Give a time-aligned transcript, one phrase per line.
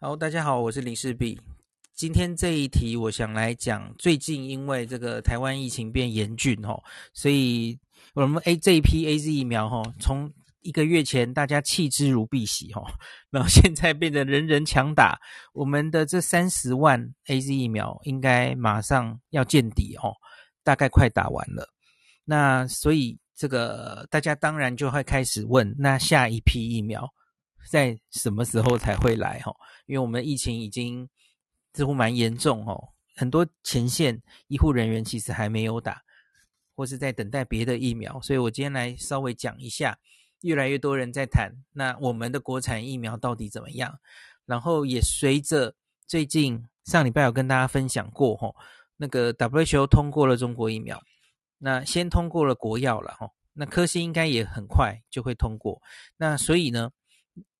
[0.00, 1.40] 好，大家好，我是林氏璧。
[1.92, 6.80] 今天这一题，我想来讲，最近因为这个台湾疫情变严峻哦，
[7.12, 7.76] 所以
[8.14, 12.88] 我们 A 这一批 AZ 疫苗哈，从一个月前大家弃之如敝屣哈，
[13.30, 15.18] 然后现在变得人人抢打，
[15.52, 20.14] 我们的这三十万 AZ 疫苗应该马上要见底哦，
[20.62, 21.68] 大概快打完了。
[22.24, 27.12] 那所以这个大家当然就会开始问，那下一批疫苗
[27.70, 29.54] 在什么时候才会来哈？
[29.86, 31.08] 因为我们疫情已经
[31.74, 36.02] 似乎蛮严重哦，很多前线医护人员其实还没有打，
[36.74, 39.98] 或是在等待别的疫苗，所以我今天来稍微讲一下，
[40.42, 43.98] 越来越多人在谈，那我们的国产疫苗到底怎么样？
[44.46, 45.74] 然后也随着
[46.06, 48.56] 最近上礼拜有跟大家分享过吼，
[48.96, 51.02] 那个 WHO 通过了中国疫苗，
[51.58, 55.82] 那先通过了国药了吼，那科兴应该也很快就会通过，
[56.16, 56.90] 那所以呢，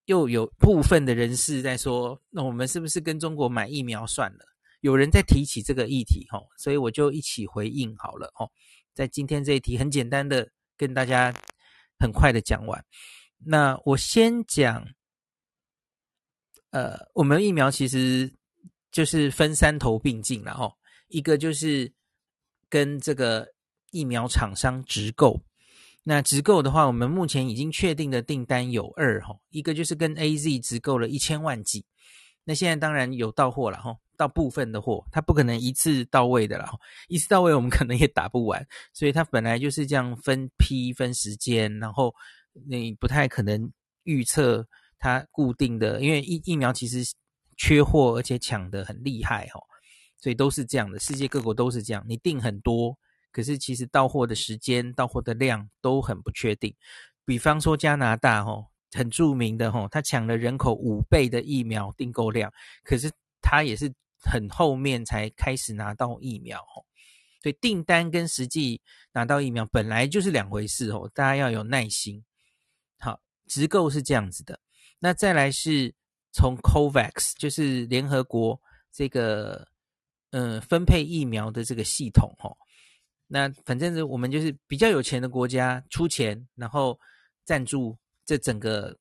[0.08, 4.44] 又有部分的人士在说，那我们是不是跟中国买疫苗算了？
[4.80, 8.50] 有人在提起这个议题，吼，所以我就一起回应好了，吼，
[8.94, 11.34] 在今天这一题很简单的跟大家
[11.98, 12.82] 很快的讲完。
[13.44, 14.82] 那我先讲，
[16.70, 18.32] 呃，我们疫苗其实
[18.90, 20.72] 就是分三头并进了，吼，
[21.08, 21.92] 一个就是
[22.70, 23.46] 跟这个
[23.90, 25.38] 疫苗厂商直购。
[26.04, 31.84] 那直购的话，我们目前已经确定的订单有二哈，一个就是跟 AZ 直购了一千万剂，
[32.44, 36.66] 那现在当然有到货了哈，到部分的货，它不可能一次到位的了，
[37.08, 42.14] 一次到位我们可能也打不完，所以它本来就是这样分批分时间，然后
[42.66, 43.70] 你不太可能
[44.04, 44.66] 预测
[44.98, 47.04] 它固定的，因为疫疫苗其实
[47.58, 49.60] 缺货而且抢得很厉害哈，
[50.18, 52.98] 所以都是这样的，世界各国都是这样，你订很多。
[53.30, 56.74] 可是其实到货的时间、到货的量都很不确定。
[57.24, 63.10] 比方说加拿大吼，很著名的吼，他抢了人口五倍的疫苗订购量，可是
[63.42, 66.86] 他也是很后面才开始拿到疫苗吼。
[67.42, 68.80] 所以订单跟实际
[69.12, 72.24] 拿到疫苗本来就是两回事吼，大家要有耐心。
[72.98, 74.58] 好，直购是这样子的。
[74.98, 75.94] 那再来是
[76.32, 79.68] 从 COVAX，就是联合国这个
[80.30, 82.56] 嗯分配疫苗的这个系统吼。
[83.28, 86.98] 那反正是我们就是比较有钱的国家出钱，然后
[87.44, 88.96] 赞助这整个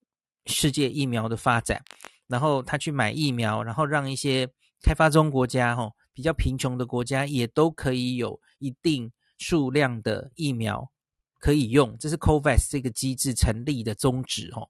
[0.46, 1.82] 世界疫苗的发展，
[2.28, 4.48] 然后他去买疫苗，然后让一些
[4.84, 10.92] 开发中国家、吼比较贫穷的国家也都可以有一定数量的疫苗
[11.40, 14.70] 可以用，这是 COVAX 这个机制成立的宗旨，吼，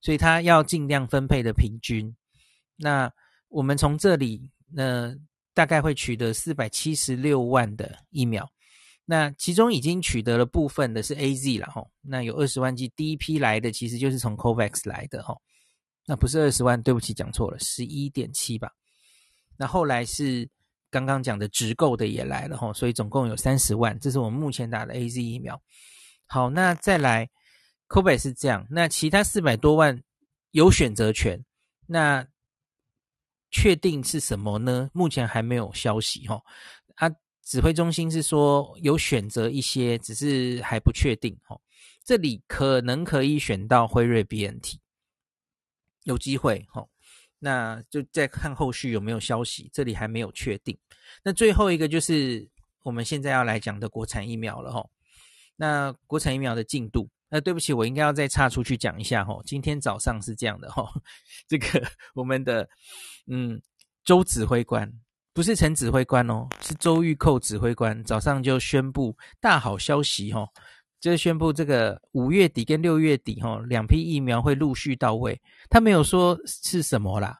[0.00, 2.14] 所以他要尽量分配的平均。
[2.76, 3.12] 那
[3.48, 5.12] 我们从这里，那
[5.54, 8.48] 大概会取得四百七十六万的疫苗。
[9.04, 15.42] 那其中已经取得了部分的是 AZ 了吼，那有二十万剂，第一批来的其实就是从 COVAX 来的吼，
[16.06, 18.70] 那不是二十万，对不起，讲错了，十一点七吧。
[19.56, 20.48] 那后来是
[20.88, 25.60] 刚刚讲的直购的也来了吼，所以总共有三十万，这是我们目前打的 AZ 疫苗。
[26.26, 27.28] 好，那再来
[27.88, 30.02] COVAX 是这样，那其他四百多万
[30.52, 31.44] 有选择权，
[31.86, 32.26] 那
[33.50, 34.88] 确定是什么呢？
[34.94, 36.42] 目前还没有消息吼。
[37.44, 41.60] 指挥中心是说有选择一些，只是还不确定哦。
[42.04, 44.76] 这里可能可以选到辉瑞 BNT，
[46.04, 46.88] 有机会哦。
[47.38, 50.78] 那就再看后续有没有消息，这里还没有确定。
[51.24, 52.48] 那最后一个就是
[52.84, 54.88] 我们现在要来讲的国产疫苗了哦。
[55.56, 59.42] 那国产疫苗的进度，那对不起，我应该要再岔出去讲一下哦。
[59.44, 60.88] 今天早上是这样的哦，
[61.48, 62.68] 这个我们的
[63.26, 63.60] 嗯
[64.04, 64.92] 周指挥官。
[65.34, 70.46] 不是陈指挥官哦，是周玉蔻指挥官早上就宣布大好消息哦，
[71.00, 75.40] 就是宣布这个五月底跟六月底哦，两批疫苗会陆续到位。
[75.70, 77.38] 他没有说是什么啦，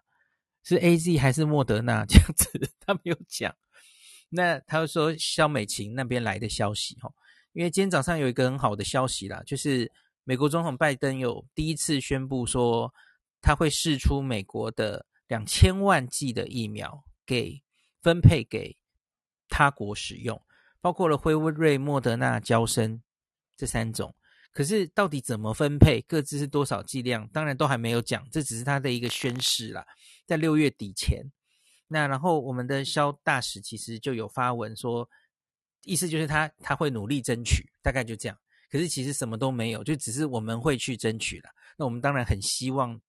[0.64, 2.48] 是 AZ 还是莫德纳 这样子，
[2.81, 3.54] 他没有讲。
[4.31, 7.12] 那他又说萧美琴那边来的消息哦，
[7.52, 9.92] 因为今天早上有一个很好的消息啦，就是
[10.25, 12.91] 美国总统拜登有第一次宣布说
[13.42, 17.62] 他会试出美国的两千万剂的疫苗给。
[18.02, 18.76] 分配给
[19.49, 20.40] 他国使用，
[20.81, 23.02] 包括了辉瑞、莫德纳、交生
[23.56, 24.14] 这三种。
[24.52, 28.28] 可是到底怎么分配，各自是多少剂量，当然都还没有讲。
[28.31, 29.87] 这只是他的一个宣示啦，
[30.26, 31.25] 在六月底前。
[31.88, 35.08] 那然后我们的肖大使其实就有发文说，
[35.84, 38.38] 意思就是他他会努力争取，大概就这样。
[38.70, 41.50] 可是其实什么都没有，就只是我们会去争取了。
[41.78, 43.00] 那我们当然很希望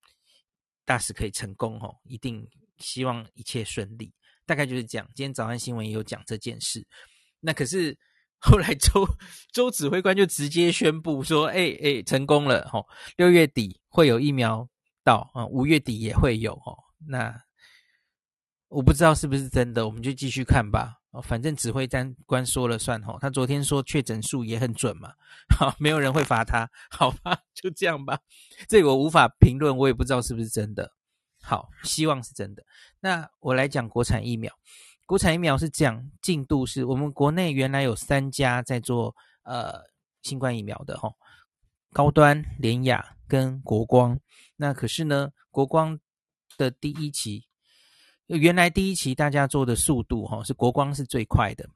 [0.85, 2.47] 大使可以成功哦，一定
[2.77, 4.13] 希望一切顺利。
[4.45, 6.85] 大概就是讲，今天早安新闻也有讲这件事。
[7.39, 7.97] 那可是
[8.39, 9.07] 后来周
[9.51, 12.67] 周指挥官就直接宣布说：“哎、欸、哎、成功了！
[12.69, 12.85] 吼，
[13.17, 14.67] 六月底会有疫苗
[15.03, 16.77] 到啊，五月底也会有哦。
[17.07, 17.33] 那
[18.67, 20.99] 我不知道是不是真的，我们就继续看吧。
[21.21, 23.15] 反正指挥单官说了算哈。
[23.21, 25.13] 他昨天说确诊数也很准嘛，
[25.55, 28.19] 好，没有人会罚他，好吧，就这样吧。
[28.67, 30.91] 这个我无法评论，我也不知道是不是真的。
[31.43, 32.63] 好，希望是真的。
[33.01, 34.51] 那我来讲国产疫苗。
[35.05, 39.13] 国产疫苗是这样，进度是我们国内原来有三家在做
[39.43, 39.73] 呃
[40.21, 41.11] 新冠疫苗的哈，
[41.91, 44.17] 高端、联雅跟国光。
[44.55, 45.99] 那可是呢，国光
[46.57, 47.43] 的第一期。
[48.27, 51.69] 原来第一期大家做的速度哈是国光是最快的，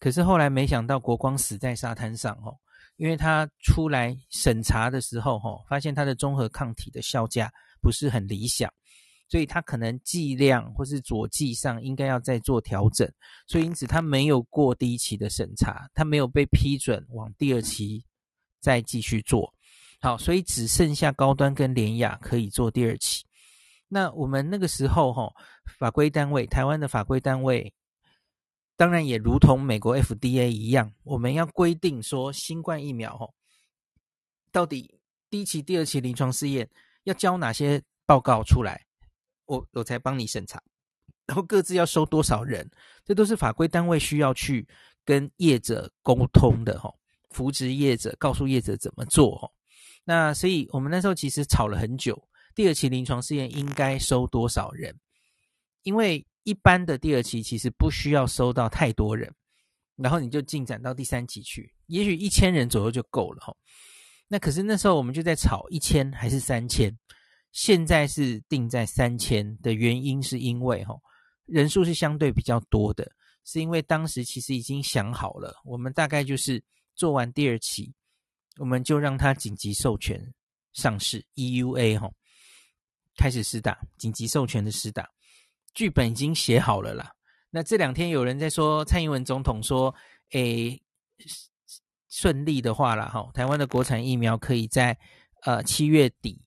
[0.00, 2.52] 可是后来没想到国光死在沙滩上哦，
[2.96, 7.50] 因为他出来审查的时候哈，发现他的综合抗体的效价
[7.80, 8.68] 不是很理想，
[9.28, 13.10] 所以他可能剂量或是佐剂上应该要再做调整，
[13.46, 18.04] 所以因此他没有过第一期的审查，他没有被批准往第二期
[18.60, 19.52] 再继续做，
[20.00, 23.24] 好，所以只剩下高端跟联雅可以做第二期。
[23.88, 25.32] 那我们那个时候哈，
[25.78, 27.72] 法规单位，台湾的法规单位，
[28.76, 33.28] 当然也如同美国 FDA 一样，我们要规定说，新冠疫苗哈，
[34.50, 34.98] 到底
[35.30, 36.68] 第一期、第二期临床试验
[37.04, 38.84] 要交哪些报告出来，
[39.46, 40.62] 我我才帮你审查，
[41.26, 42.70] 然后各自要收多少人，
[43.04, 44.66] 这都是法规单位需要去
[45.04, 46.92] 跟业者沟通的哈，
[47.30, 49.50] 扶植业者，告诉业者怎么做哈。
[50.04, 52.28] 那所以我们那时候其实吵了很久。
[52.54, 54.94] 第二期临床试验应该收多少人？
[55.82, 59.34] 因为一般的第二期其实不需要收到太多人，
[59.96, 63.54] 然后你就进展到第三期去，也许一千人左右就够了哈。
[64.28, 66.96] 那可是那时候我们就在吵一千还是三千，
[67.54, 70.94] 现在是定在三千的原因是因为哈
[71.46, 73.10] 人数是相对比较多的，
[73.44, 76.62] 是因为当时其实已经想好了，我们大概就是
[76.96, 77.94] 做完第二期，
[78.58, 80.34] 我们就让它紧急授权
[80.72, 82.10] 上市 EUA 哈。
[83.16, 85.08] 开始施打紧急授权的施打，
[85.74, 87.12] 剧本已经写好了啦。
[87.50, 89.94] 那这两天有人在说，蔡英文总统说
[90.32, 90.82] ：“诶，
[92.08, 94.98] 顺利的话啦，哈，台湾的国产疫苗可以在
[95.42, 96.43] 呃七月底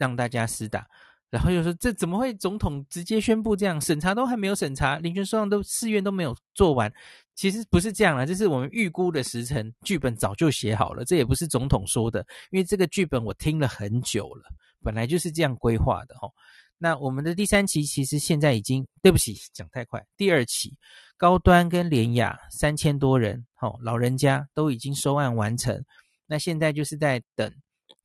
[0.00, 0.84] 让大家施打。”
[1.30, 2.34] 然后又说：“这怎么会？
[2.34, 6.92] 总统直接宣布这样，审查都还没有审查，林权说都试验都没有做完。
[7.36, 11.04] 其实不是这样啦，这是我们预估的时辰，剧本早就写好了。
[11.04, 14.50] 这也不是总统说的，因为这个剧本我听了很久了。”
[14.82, 16.32] 本来就是这样规划的齁，
[16.78, 20.02] 那我们的第三期其实现在已经，对不起，讲太快。
[20.16, 20.74] 第二期
[21.18, 25.84] 高端跟联雅三千多人，齁，老人家都已经收案完成，
[26.26, 27.52] 那现在就是在等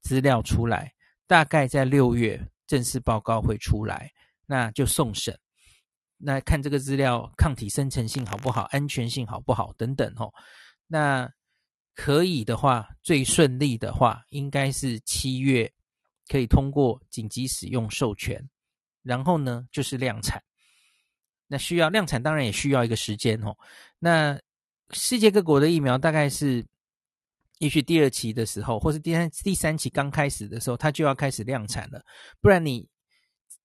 [0.02, 0.92] 资料出来，
[1.28, 4.12] 大概在六月正式报告会出来，
[4.46, 5.38] 那就送审，
[6.18, 10.34] 那看这个资料抗体生成性好不好，安全性好不好等等哦，
[10.88, 11.30] 那
[11.94, 15.72] 可以的话，最顺利的话，应该是七月。
[16.28, 18.50] 可以通过紧急使用授权，
[19.04, 20.42] 然后呢就是量产。
[21.46, 23.56] 那需要量产，当然也需要一个时间哦。
[24.00, 24.36] 那
[24.90, 26.66] 世界各国的疫苗大概是，
[27.60, 32.02] 也许第二期的时候，或是第三第三期刚开始的时候，它就要开始量产了。
[32.42, 32.88] 不然你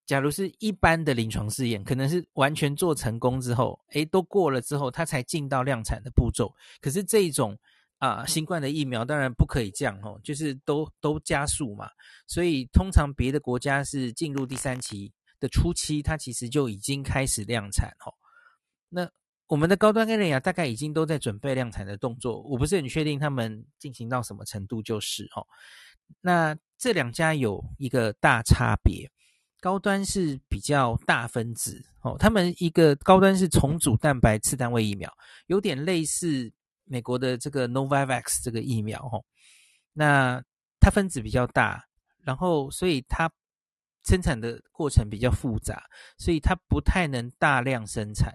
[0.06, 6.52] 假如是一般的临床试验，可能是完全做成功之后，诶，都过了之后，它才进到量产的步骤。
[6.80, 7.58] 可是这种。
[8.00, 11.86] 啊，新冠的疫苗当然不可以这样哦，就是都都加速嘛。
[12.26, 18.08] 所以通常别的国家是进入第三期的初期，它其实就已经开始量产哦。
[18.88, 19.06] 那
[19.50, 25.44] 我们的高端跟联亚大概已经都在准备量产的动作，我不是很确定他们进行到什么程度，就是哦。
[26.20, 29.10] 那这两家有一个大差别，
[29.60, 35.12] 高端是比较大分子哦，他们一个高端是重组蛋白次单位疫苗，
[35.46, 36.52] 有点类似。
[36.92, 39.24] 美国的这个 Novavax 这个疫苗，哦，
[39.92, 40.42] 那
[40.80, 41.84] 它分子比较大，
[42.24, 43.30] 然后所以它
[44.04, 45.84] 生产的过程比较复杂，
[46.18, 48.34] 所以它不太能大量生产。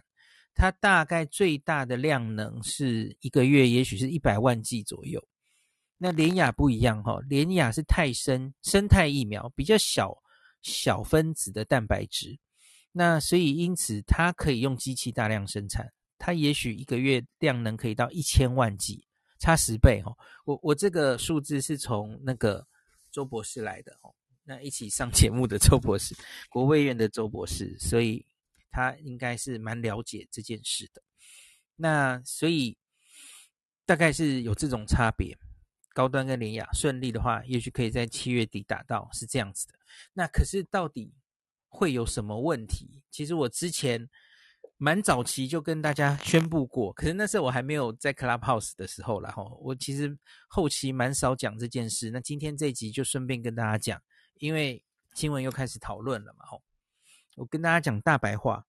[0.56, 5.22] 它大概最大的量能是一个月，也许是一百万剂左右。
[5.98, 10.18] 那联雅不一样，哈，联雅是泰生生态疫苗，比较小
[10.62, 12.40] 小分子的蛋白质，
[12.92, 15.92] 那所以因此它可以用机器大量生产。
[16.18, 19.06] 它也许一个月量能可以到一千万剂，
[19.40, 20.18] 差十倍哦。
[20.46, 22.66] 我我这个数字是从那个
[23.12, 26.16] 周博士来的哦，那一起上节目的周博士，
[26.50, 28.26] 国卫院的周博士，所以
[28.76, 31.02] 他应该是蛮了解这件事的。
[31.78, 32.78] 那所以
[33.86, 35.38] 大概是有这种差别，
[35.94, 39.76] 高端跟联雅顺利的话，也许可以在七月底达到，是这样子的。
[40.14, 41.14] 那可是到底
[41.70, 43.02] 会有什么问题？
[43.10, 44.10] 其实我之前。
[44.78, 49.58] 蛮早期就跟大家宣布过，可是那时候我还没有在 Clubhouse 的时候然后。
[49.64, 50.18] 我其实
[50.50, 52.12] 后期蛮少讲这件事。
[52.12, 54.02] 那今天这一集就顺便跟大家讲，
[54.40, 56.44] 因为新闻又开始讨论了嘛。
[57.36, 58.66] 我跟大家讲大白话，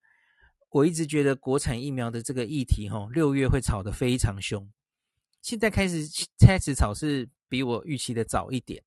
[0.69, 4.69] 我一直觉得国产疫苗的这个议题，哈，六月会吵得非常凶。
[5.41, 6.07] 现在开始
[6.39, 8.83] 开始吵是比我预期的早一点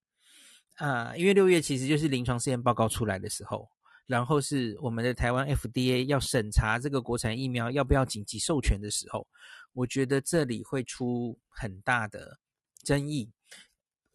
[0.75, 3.71] 啊，因为六月其实就是临床试验报告出来的时候，
[4.07, 9.27] 然后是我们的台湾 FDA 要审查这个国产疫苗要不要紧急授权的时候，
[9.73, 12.39] 我觉得这里会出很大的
[12.83, 13.31] 争议。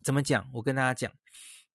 [0.03, 0.47] 怎么讲？
[0.53, 1.11] 我跟大家讲，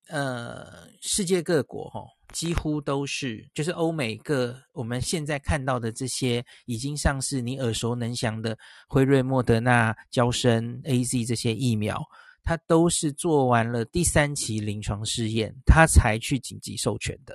[0.09, 2.00] 呃，世界各国哈。
[2.33, 8.57] 几乎都是，就是欧美各我们现在看到的这些已经上市、你耳熟能详的
[8.88, 12.00] 辉瑞、莫德纳、娇生、AZ 这些疫苗，
[12.45, 17.35] 它都是做完了第三期临床试验，它才去紧急授权的。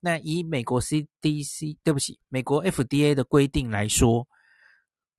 [0.00, 4.26] 那以美国 CDC，对不起，美国 FDA 的规定来说，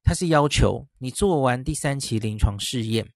[0.02, 3.08] 它是要求你做完第三期临床试验。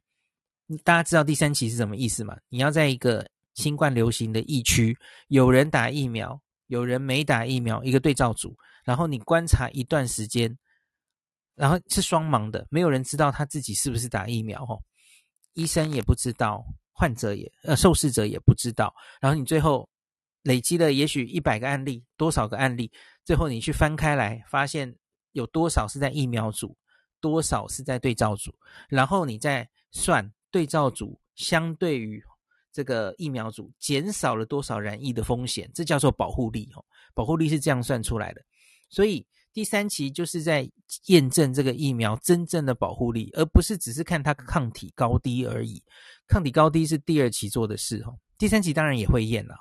[0.84, 2.38] 大家知道第三期是什么意思吗？
[2.50, 8.56] 你要在一个新冠流行的疫区，有人打疫苗，有人没打疫苗，一个对照组，
[8.86, 10.58] 然后你观察一段时间，
[11.56, 14.82] 然后是双盲的，没有人知道他自己是不是打疫苗，吼，
[15.54, 19.90] 医生也不知道，患者也呃受试者也不知道，然后你最后
[20.44, 22.92] 累积了也许一百个案例，多少个案例，
[23.26, 24.96] 最后你去翻开来，发现
[25.34, 26.78] 有多少是在疫苗组，
[27.20, 28.56] 多少是在对照组，
[28.88, 32.24] 然后你再算对照组相对于。
[32.72, 35.70] 这个疫苗组减少了多少染疫的风险？
[35.74, 38.42] 这叫做保护力哦，保护力是这样算出来的。
[38.90, 40.70] 所以第三期就是在
[41.08, 45.84] 验证这个疫苗真正的保护力，而不是只是看它抗体高低而已。
[46.28, 49.56] 抗体高低是第二期做的事哦，第三期当然也会验了。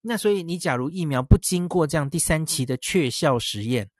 [0.00, 3.90] 那所以你假如疫苗不经过这样第三期的确效实验，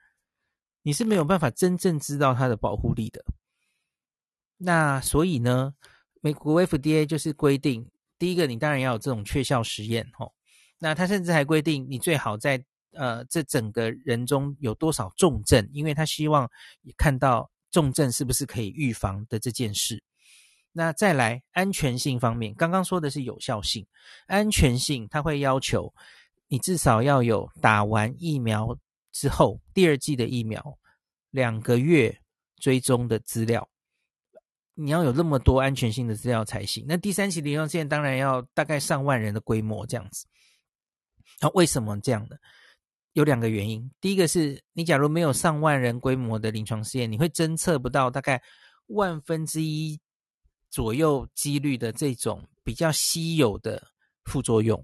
[0.83, 3.23] 你是没有办法真正知道它的保护力的。
[4.57, 5.73] 那所以呢，
[6.21, 7.89] 美国 FDA 就是规定。
[8.19, 10.33] 第一个，你当然要有这种确效实验，吼。
[10.77, 16.49] 那他甚至还规定，你最好在呃这整个人中有多少重症，因为他希望
[16.97, 20.03] 看到重症是不是可以预防的这件事。
[20.71, 23.85] 那再来安全性方面，刚刚说的是有效性，
[24.27, 25.93] 安全性他会要求
[26.47, 28.77] 你至少要有打完疫苗
[29.11, 30.77] 之后第二季的疫苗
[31.31, 32.21] 两个月
[32.57, 33.67] 追踪的资料。
[34.81, 36.85] 你要有那么多安全性的资料才行。
[36.87, 40.25] 那第三期临床试验当然要大概上万人的规模这样子。
[41.41, 42.37] 那为什么这样呢？
[43.11, 43.91] 有两个原因。
[43.99, 48.41] 第一个是你假如没有上万人规模的临床试验，你会侦测不到大概
[48.87, 49.99] 万分之一
[50.69, 53.85] 左右几率的这种比较稀有的
[54.23, 54.81] 副作用。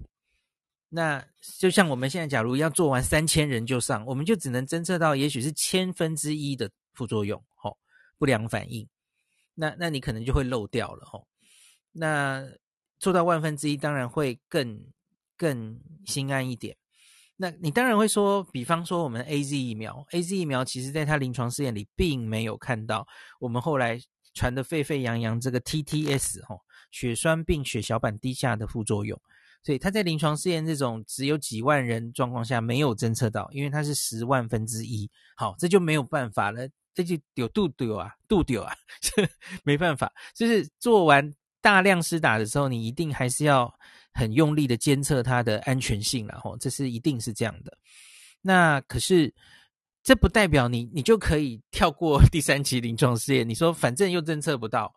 [0.90, 1.24] 那
[1.58, 7.78] 就像我们现在假如要做完三千人就上，我们就只能侦测到也许是千分之一的副作用，吼，
[8.18, 8.86] 不良反应。
[9.56, 11.26] 那那你可能就会漏掉了吼，
[11.92, 12.44] 那
[12.98, 14.86] 做到万分之一，当然会更
[15.36, 16.76] 更心安一点。
[17.38, 23.06] 那你当然会说，比方说我们 AZ 疫苗，AZ 疫苗其实在它临床试验里并没有看到
[23.40, 23.98] 我们后来
[24.32, 26.60] 传的沸沸扬扬这个 TTS 吼，
[26.90, 29.20] 血栓并血小板低下的副作用，
[29.62, 36.68] 所以它在临床试验这种只有几万人状况下没有侦测到，因为它是十万分之一，好，这就没有办法了。
[36.96, 38.74] 这就丢杜丢啊，杜丢啊，
[39.62, 43.70] 没办法，就是做完大量施打的时候，你一定还是要
[44.14, 47.76] 很用力的监测它的安全性，然后这是一定是这样的。
[48.40, 49.34] 那可是
[50.02, 53.46] 这不代表你你就可以跳过 第三期临床试验。
[53.46, 54.90] 你说反正又侦测不到，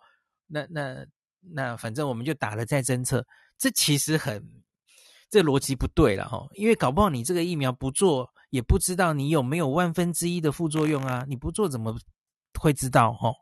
[0.47, 1.05] 那那
[1.53, 3.27] 那反正我们就打了再侦测，
[3.57, 4.41] 这其实很
[5.29, 8.33] 这逻辑不对了哈，因为搞不好你这个疫苗不做。
[8.49, 11.25] 也不知道你有没有万分之一的副作用啊？
[11.27, 11.95] 你不做怎么
[12.59, 13.11] 会知道？
[13.21, 13.35] 哦，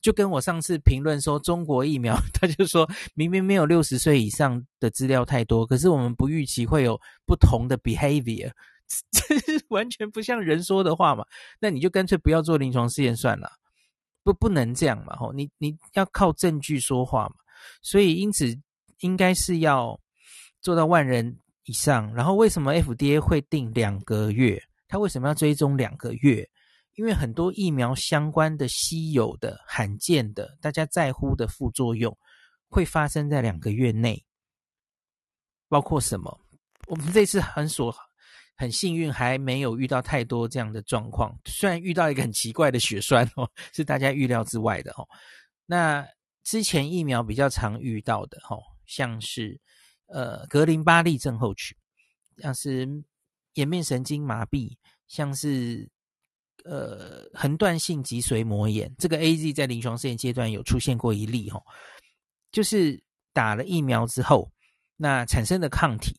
[0.00, 8.52] 就跟我上次评论说中国疫苗， 他就说明明没有六十岁以上的资料太多，可是我们不预期会有不同的 behavior，
[9.10, 11.24] 这是完全不像人说的话嘛？
[11.58, 13.50] 那你就干脆不要做临床试验算了，
[14.22, 15.16] 不不能这样嘛？
[15.16, 17.34] 齁，你你要靠证据说话嘛？
[17.82, 18.56] 所以因此
[19.00, 19.98] 应该是要
[20.60, 21.38] 做到万人。
[21.64, 24.62] 以上，然后为什么 FDA 会定两个月？
[24.86, 26.48] 它为什么要追踪两个月？
[26.94, 32.16] 因为很多疫苗相关的稀有的、罕见的、大家在乎的副作用
[32.68, 34.22] 会发生在两个月内。
[35.68, 36.38] 包括什么？
[36.86, 37.92] 我们这次很所
[38.56, 41.36] 很幸运，还没有遇到太多这样的状况。
[41.46, 45.08] 虽然遇到一个很奇怪的血栓哦，是大家预料之外的哦。
[45.66, 46.06] 那
[46.44, 49.58] 之前疫苗比较常遇到的哦，像是。
[50.06, 51.76] 呃，格林巴利症候群，
[52.38, 52.88] 像是
[53.54, 54.76] 颜面神经麻痹，
[55.08, 55.88] 像是
[56.64, 61.62] 呃横断性脊髓膜炎，这个 AZ 在临床试验阶段有出现过一例哈，
[62.52, 64.50] 就是打了疫苗之后，
[64.96, 66.16] 那产生的抗体，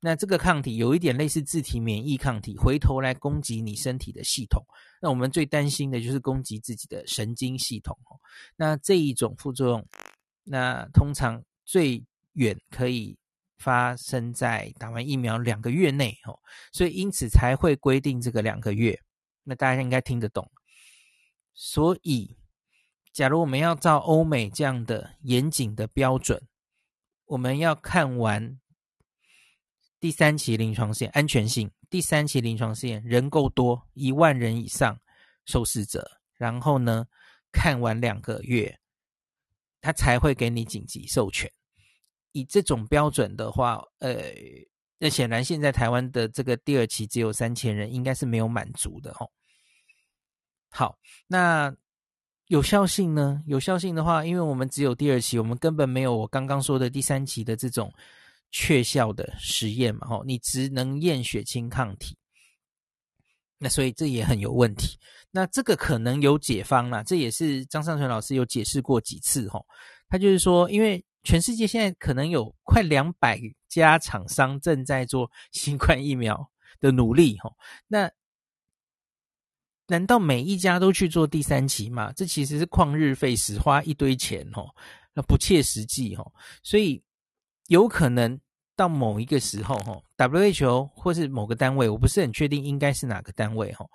[0.00, 4.64] 那这个抗体有一点类似自体免疫抗体，回头来攻击你身体的系统。
[5.00, 8.18] 那我们最担心的就是攻击自己的神经系统哦。
[8.56, 9.88] 那这一种副作用，
[10.44, 13.16] 那通常最远可以
[13.62, 16.38] 发生在打完疫苗两个月内哦。
[16.72, 19.00] 所以因此才会规定这个两个月。
[19.44, 20.50] 那大家应该听得懂。
[21.54, 22.36] 所以，
[23.12, 26.48] 假如我们要照欧美这样的严谨的标准，
[27.26, 28.58] 我们要看完。
[30.00, 34.98] 第三期临床试验安全性，第三期临床试验人够多，一万人以上
[35.44, 37.06] 受试者，然后呢，
[37.52, 38.80] 看完两个月，
[39.80, 41.52] 他才会给你紧急授权。
[42.32, 44.22] 以这种标准的话，呃，
[44.98, 49.30] 那显然现在台湾的这个第二期只有三千人，应该是没有满足的哦。
[50.70, 51.74] 好，那
[52.46, 53.42] 有效性呢？
[53.46, 57.92] 有效性的话，因为我们只有第二期，我们根本没有我刚刚说的第三期的这种。
[58.54, 62.14] 确效的实验嘛，吼，你只能验血清抗体，
[63.56, 64.98] 那所以这也很有问题。
[65.30, 69.64] 那这个可能有解方啦，这也是张上淳老师有解释过几次，吼，
[70.06, 76.50] 他就是说，因为全世界现在可能有快两百家厂商正在做 新冠疫苗
[76.80, 77.56] 的努力，吼，
[77.88, 78.10] 那
[79.86, 82.12] 难道每一家都去做第三期吗？
[82.12, 84.74] 这其实是旷日费时，花一堆钱，吼，
[85.14, 87.02] 那不切实际，吼，所以。
[87.68, 88.38] 有可能
[88.76, 93.86] 到某一个时候，哈，WHO 或是某个单位，我不是很确定应该是哪个单位，哈，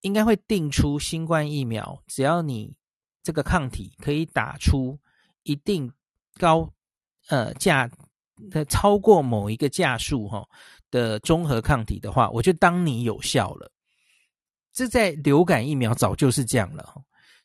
[0.00, 2.74] 应该会定出新冠疫苗，只要你
[3.22, 4.98] 这个抗体可以打出
[5.44, 5.90] 一定
[6.36, 6.68] 高
[7.28, 7.88] 呃价
[8.50, 10.46] 的超过某一个价数，哈
[10.90, 13.70] 的综合抗体的话，我就当你有效了。
[14.72, 16.84] 这在流感疫苗早就是这样了，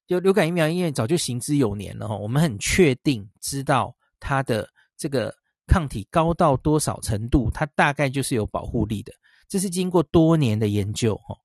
[0.08, 4.68] 就流感疫苗因为早就行之有年了，哈，我们很确定知道它的。
[5.02, 5.34] 这个
[5.66, 9.14] 抗体高到多少程度，它大概就是有保护力的。
[9.48, 11.38] 这是经过多年的研究哦。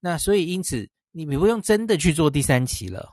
[0.00, 3.08] 那所以因此，你你不用真的去做第三期了。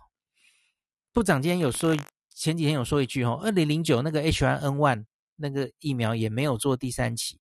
[1.12, 1.96] 部长今天有说，
[2.36, 7.40] 前几天有说一句哦，二零零九那个 H1N1 那个疫苗也没有做第三期，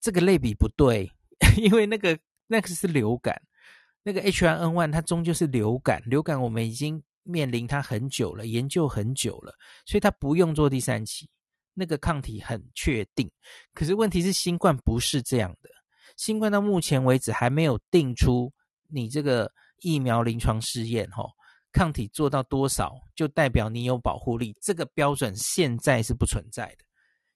[0.00, 1.10] 这个类比不对，
[1.56, 3.40] 因为那个那个是流感，
[4.02, 9.54] 那个 H1N1 它终究是流感，流感我们已经面临它很久了，研究很久了，
[9.86, 11.28] 所以它不用做第三期。
[11.80, 13.30] 那个抗体很确定，
[13.72, 15.70] 可是问题是新冠不是这样的。
[16.16, 18.52] 新冠到目前为止还没有定出
[18.88, 21.30] 你这个疫苗临床试验，吼，
[21.78, 26.84] 抗体做到多少就代表你有保护力，这个标准现在是不存在的。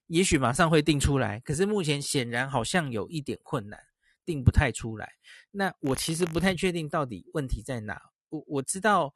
[0.07, 3.79] 也许马上会定出来，可是目前显然好像有一点困难，
[4.25, 5.13] 定不太出来。
[5.49, 8.01] 那我其实不太确定到底问题在哪。
[8.27, 9.13] 我我知道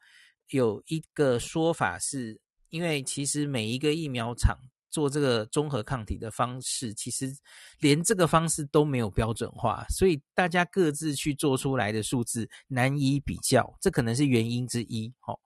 [0.52, 4.58] 有一个说法是，因为其实每一个疫苗厂。
[4.90, 7.32] 做这个综合抗体的方式，其实
[7.80, 15.14] 连这个方式都没有标准化，所以大家各自去做出来的数字难以比较，这可能是原因之一。
[15.26, 15.38] 哦，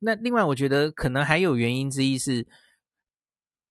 [0.00, 2.46] 那另外我觉得可能还有原因之一是，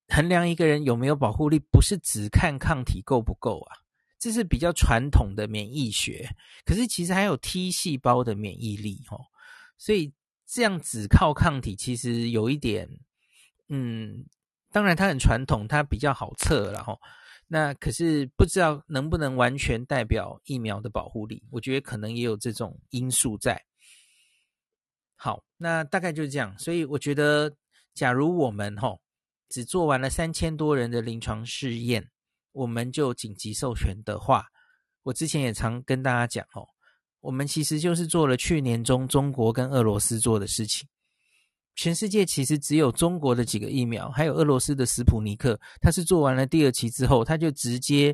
[0.07, 3.77] 衡量一个人有没有保护力，不是只看抗体够不够啊，
[4.17, 6.29] 这是比较传统的免疫学。
[6.65, 9.25] 可是其实还有 T 细胞的免疫力，哦，
[9.77, 10.13] 所以
[10.47, 12.89] 这样只靠抗体其实有一点，
[13.67, 14.25] 嗯。
[14.71, 16.99] 当然，它很传统，它比较好测，然后
[17.47, 21.43] 那可是不知道能不能完全代表疫苗的保护力。
[21.49, 23.63] 我觉得可能也有这种因素在。
[25.15, 26.57] 好，那大概就是这样。
[26.57, 27.53] 所以我觉得，
[27.93, 29.01] 假如我们吼
[29.49, 32.09] 只做完了三千多人的临床试验，
[32.51, 34.45] 我们就紧急授权的话，
[35.03, 36.65] 我之前也常跟大家讲哦，
[37.19, 40.87] 我们其实就是做了去年中中国跟俄罗斯做的事情。
[41.79, 48.13] 全世界其实只有中国的几个疫苗，还有俄罗斯的斯普尼克，它是做完了第二期之后，它就直接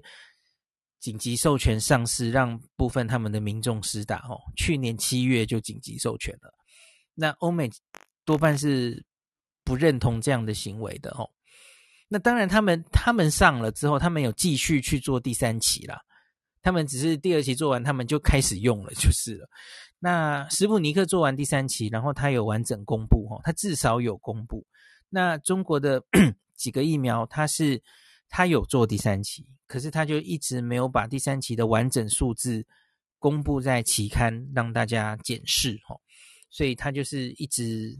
[0.99, 4.17] 紧急授权上市，让部分他们的民众施打。
[4.29, 6.53] 哦，去年七月就紧急授权了。
[7.15, 7.67] 那欧美
[8.23, 9.03] 多半是
[9.63, 11.09] 不认同这样的行为的。
[11.17, 11.27] 哦，
[12.07, 15.99] 那当然他们他们上了之后，他们有继续去做第三期啦。
[16.65, 19.47] 他们只是第二期做完，他们就开始用了，就是了。
[19.99, 24.65] 那史普尼克做完第三期，然后他有完整公布哈，他至少有公布。
[25.07, 26.03] 那中国的
[26.57, 27.79] 几个疫苗，他是
[28.29, 32.65] 他有做第三期，可是他就一直没有把第三期的完整数字
[33.19, 35.95] 公布在期刊让大家检视哈，
[36.49, 37.95] 所以他就是一直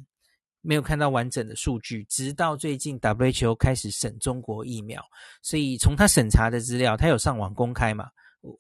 [0.62, 5.04] 没有看到完整的数据，直到最近 WHO 开始审中国疫苗，
[5.44, 8.10] 所以从他审查的资料，他有上网公开嘛，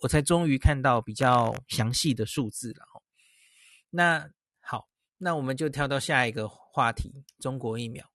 [0.01, 2.85] 我才终于看到比较详细的数字了。
[3.89, 4.29] 那
[4.61, 8.05] 好，那我们就跳到下一个话题，中国疫苗。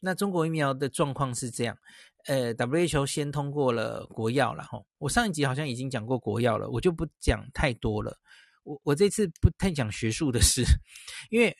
[0.00, 1.78] 那中国疫苗的状况是这样，
[2.26, 4.78] 呃，WHO 先通过了国药了哈。
[4.98, 8.18] 我上一集好像已经讲过国药了，我就不讲太多了。
[8.64, 10.62] 我我这次不太讲学术的事，
[11.30, 11.56] 因为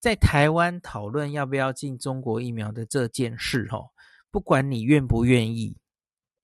[0.00, 3.78] 在台湾讨论要不要进中国疫苗的这件事哈，
[4.30, 5.76] 不管你愿不愿意，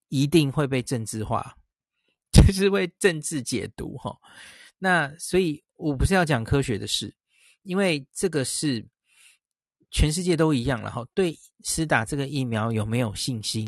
[0.09, 1.57] 一定会被政治化，
[2.51, 4.15] 就是为政治解读哈。
[4.77, 7.13] 那所以我不是要讲科学的事，
[7.63, 8.85] 因为这个是。
[9.91, 13.67] 全世界都一样了哈，对施打这个疫苗有没有信心，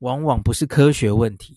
[0.00, 1.56] 往往不是科学问题，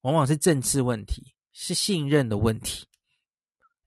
[0.00, 2.86] 往往是政治问题，是信任的问题。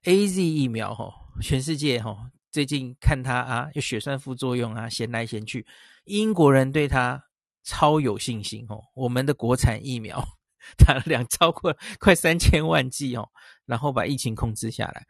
[0.03, 5.65] AZ 疫苗哈，全世界哈，最近看它啊，有血栓副作用啊，闲来闲去，
[6.03, 7.19] 英国人对它
[7.63, 8.79] 超有信心哦。
[8.93, 10.23] 我们的国产疫苗
[10.77, 13.29] 打了两超过快三千万剂哦，
[13.65, 15.05] 然后把疫情控制下来，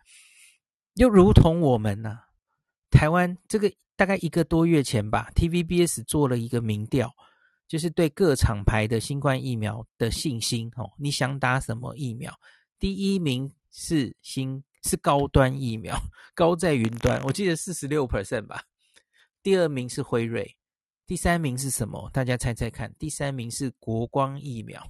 [0.96, 2.20] 又如同我们呢、
[2.90, 7.14] 台湾这个大概一个多月前吧，TVBS 做了一个民调，
[7.68, 10.92] 就是对各厂牌的新冠疫苗的信心哦。
[10.98, 12.34] 你想打什么疫苗？
[12.78, 15.98] 第一名是新是高端疫苗，
[16.34, 18.64] 高在云端，我记得四十六 percent 吧。
[19.42, 20.58] 第二名是辉瑞，
[21.08, 22.10] 第三名是什么？
[22.12, 24.82] 大家猜猜看，第三名是国光疫苗。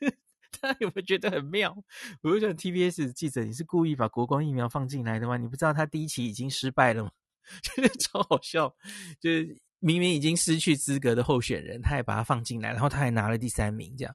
[0.60, 1.76] 大家有没有觉得很妙？
[2.22, 5.36] 我就想 TBS 记者，你是故意把国光疫苗放进来的吗？
[5.36, 7.10] 你不知道他第一期已经失败了吗？
[7.62, 8.74] 真 的超好笑，
[9.20, 14.14] 就是明明已经失去资格的候选人，他还把他放进来，然后他还拿了第三名，这样。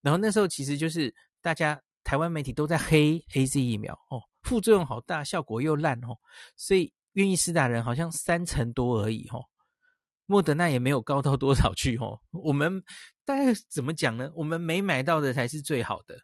[0.00, 6.18] 然后那时候其实就是大家台湾媒体都在黑 AZ 疫苗哦，副作用好大，效果又烂哦，
[6.56, 9.44] 所以愿意施打人好像三成多而已哦。
[10.32, 12.18] 莫德纳也没有高到多少去哦。
[12.30, 12.82] 我们
[13.26, 14.32] 大概怎么讲呢？
[14.34, 16.18] 我们没买到的才是最好的，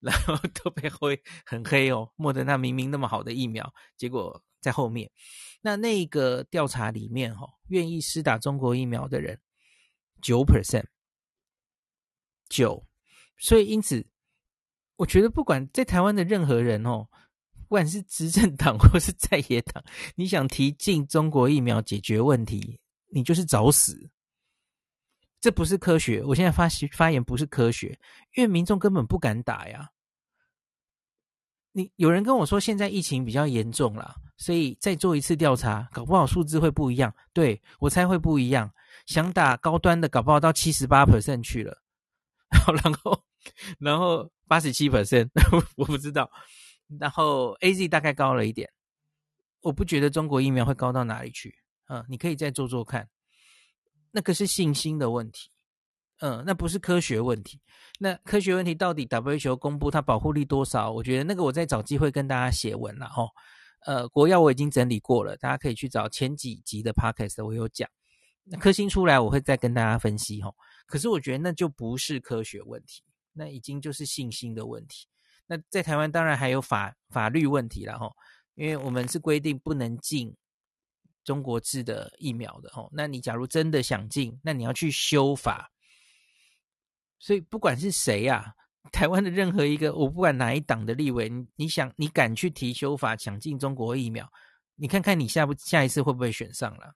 [0.00, 2.12] 然后 都被灰很黑哦。
[2.16, 4.42] 莫德纳明明那么好的疫苗，结果。
[4.64, 5.10] 在后面，
[5.60, 9.38] 那那个调查里面，哈，愿意施打中国疫苗的人
[10.22, 10.86] 九 percent，
[12.48, 12.86] 九，
[13.36, 14.06] 所以因此，
[14.96, 17.06] 我觉得不管在台湾的任何人哦，
[17.68, 19.84] 不管是执政党 或是在野党，
[20.16, 22.80] 你想提进中国疫苗解决问题，
[23.14, 24.10] 你就是找死，
[25.40, 26.20] 这不是科学。
[26.24, 27.96] 我现在发发言不是科学，
[28.34, 29.88] 因为民众根本不敢打呀。
[31.70, 37.14] 你有人跟我说，现在疫情比较严重啦，所以再做一次调查，搞不好数字会不一样。
[37.32, 38.68] 对，我猜会不一样。
[39.06, 41.80] 想打高端的，搞不好到七十八 percent 去了，
[42.82, 43.24] 然后
[43.78, 45.28] 然后八十七 percent，
[45.76, 46.28] 我不知道。
[46.98, 48.68] 然后 AZ 大概高了一点，
[49.60, 51.56] 我不觉得中国疫苗会高到哪里去。
[51.94, 53.08] 嗯，你可以再做做看，
[54.10, 55.48] 那个是信心的问题。
[56.18, 57.60] 嗯，那不是科学问题。
[58.00, 60.90] 那科学问题到底 WHO 公布它保护力多少？
[60.90, 63.28] 我觉得那个我再找机会跟大家写文了哈。
[63.86, 67.88] 呃，国药我已经整理过了，大家可以去找前几集的 Podcast，我有讲。
[68.44, 70.50] 那科兴出来我会再跟大家分析哈。
[70.86, 75.06] 可是我觉得那就不是科学问题，那已经就是信心的问题。
[75.46, 78.10] 那在台湾当然还有法法律问题了哈，
[78.54, 80.34] 因为我们是规定不能进
[81.24, 82.88] 中国制的疫苗的哦。
[82.92, 85.70] 那你假如真的想进，那你要去修法。
[87.18, 94.30] 所以不管是谁呀、啊，台湾的任何一个，我不管哪一党的立委，你你想你敢去提修法抢进中国疫苗，
[94.76, 96.94] 你看看你下不下一次会不会选上了？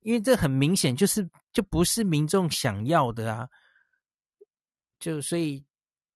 [0.00, 3.48] 因为这很明显就是就不是民众想要的啊，
[5.00, 5.64] 就所以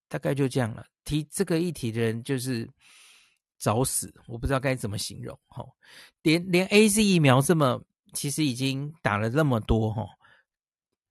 [0.07, 0.87] 大概就这样了。
[1.05, 2.68] 提这个议题的人就是
[3.61, 5.38] 找死，我不知道该怎么形容。
[5.46, 5.73] 吼，
[6.23, 7.81] 连连 AZ 疫苗这么
[8.12, 10.09] 其实已经打了那么多，吼，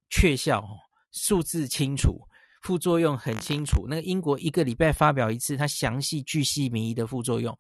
[0.10, 0.76] 确效，吼。
[1.12, 2.22] 数字清楚，
[2.62, 3.88] 副作用很清楚。
[3.90, 7.58] 那个英国一个礼拜发表一次，它详细巨细靡遗的副作用，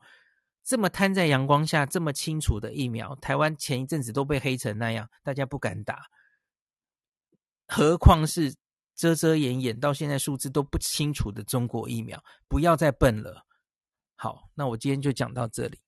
[0.63, 6.05] 这么摊在阳光下，这么清楚的疫苗，台湾前一阵子都被黑成那样，大家不敢打，
[7.67, 8.53] 何况是
[8.95, 13.47] 遮遮掩掩到现在数字都不清楚的中国疫苗，不要再笨了。
[14.21, 15.79] 好，那我今天就讲到这里。